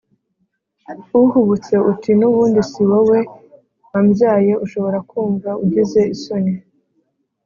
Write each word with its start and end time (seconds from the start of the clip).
uhubutse 1.21 1.73
uti 1.91 2.11
n 2.19 2.21
ubundi 2.29 2.59
si 2.69 2.81
wowe 2.89 3.19
wambyaye 3.91 4.51
Ushobora 4.65 4.97
kumva 5.09 5.49
ugize 5.63 6.01
isoni 6.15 6.53